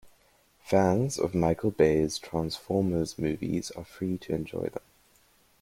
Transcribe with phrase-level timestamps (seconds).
[0.63, 4.81] Fans of Michael Bay's Transformers movies are free to enjoy them.